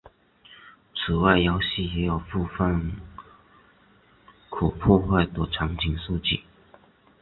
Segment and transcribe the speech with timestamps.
[0.95, 2.91] 此外游戏也有部分
[4.49, 6.41] 可破坏的场景设计。